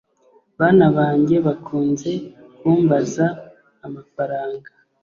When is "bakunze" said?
1.45-2.11